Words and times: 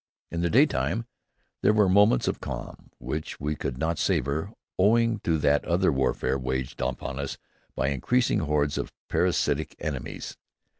In 0.31 0.41
the 0.41 0.49
daytime 0.49 1.05
there 1.61 1.73
were 1.75 1.87
moments 1.87 2.27
of 2.27 2.41
calm 2.41 2.89
which 2.97 3.39
we 3.39 3.55
could 3.55 3.77
not 3.77 3.99
savor 3.99 4.51
owing 4.79 5.19
to 5.19 5.37
that 5.37 5.63
other 5.63 5.91
warfare 5.91 6.39
waged 6.39 6.81
upon 6.81 7.19
us 7.19 7.37
by 7.75 7.89
increasing 7.89 8.39
hordes 8.39 8.79
of 8.79 8.91
parasitic 9.09 9.75
enemies. 9.77 10.37